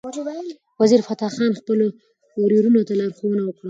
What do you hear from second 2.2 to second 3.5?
ورورانو ته لارښوونه